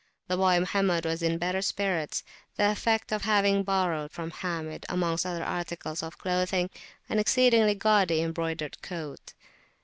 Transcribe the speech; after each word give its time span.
The 0.27 0.35
boy 0.35 0.57
Mohammed 0.59 1.05
was 1.05 1.21
in 1.21 1.37
better 1.37 1.61
spirits, 1.61 2.23
the 2.55 2.71
effect 2.71 3.11
of 3.11 3.21
having 3.21 3.61
borrowed 3.61 4.09
from 4.09 4.31
Hamid, 4.31 4.83
amongst 4.89 5.27
other 5.27 5.43
articles 5.43 6.01
of 6.01 6.17
clothing, 6.17 6.71
an 7.07 7.19
exceedingly 7.19 7.75
gaudy 7.75 8.19
embroidered 8.23 8.81
coat. 8.81 9.35